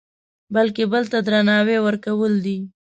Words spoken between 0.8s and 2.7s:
بل ته درناوی ورکول دي.